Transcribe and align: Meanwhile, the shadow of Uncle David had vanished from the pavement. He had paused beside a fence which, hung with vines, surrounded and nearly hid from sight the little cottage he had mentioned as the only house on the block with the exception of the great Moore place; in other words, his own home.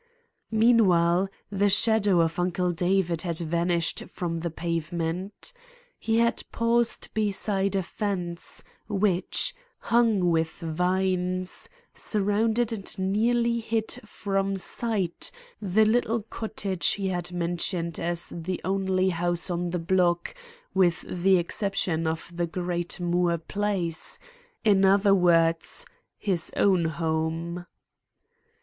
Meanwhile, 0.49 1.29
the 1.51 1.69
shadow 1.69 2.21
of 2.21 2.39
Uncle 2.39 2.71
David 2.71 3.21
had 3.21 3.37
vanished 3.37 4.05
from 4.09 4.39
the 4.39 4.49
pavement. 4.49 5.53
He 5.99 6.17
had 6.17 6.41
paused 6.51 7.13
beside 7.13 7.75
a 7.75 7.83
fence 7.83 8.63
which, 8.87 9.53
hung 9.77 10.31
with 10.31 10.49
vines, 10.53 11.69
surrounded 11.93 12.73
and 12.73 12.97
nearly 12.97 13.59
hid 13.59 13.99
from 14.03 14.57
sight 14.57 15.29
the 15.61 15.85
little 15.85 16.23
cottage 16.23 16.93
he 16.93 17.09
had 17.09 17.31
mentioned 17.31 17.99
as 17.99 18.33
the 18.35 18.59
only 18.65 19.09
house 19.09 19.51
on 19.51 19.69
the 19.69 19.77
block 19.77 20.33
with 20.73 21.01
the 21.01 21.37
exception 21.37 22.07
of 22.07 22.31
the 22.35 22.47
great 22.47 22.99
Moore 22.99 23.37
place; 23.37 24.17
in 24.63 24.83
other 24.83 25.13
words, 25.13 25.85
his 26.17 26.51
own 26.57 26.85
home. 26.85 27.67